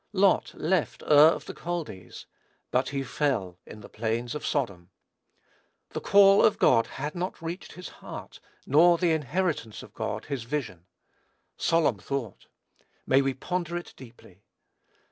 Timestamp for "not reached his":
7.13-7.89